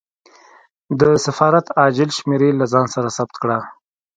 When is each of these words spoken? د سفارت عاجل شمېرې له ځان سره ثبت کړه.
د 0.99 1.01
سفارت 1.25 1.65
عاجل 1.79 2.09
شمېرې 2.17 2.49
له 2.59 2.65
ځان 2.73 2.85
سره 2.95 3.09
ثبت 3.17 3.35
کړه. 3.43 3.57